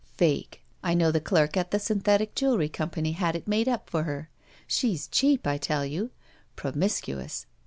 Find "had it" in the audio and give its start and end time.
3.11-3.47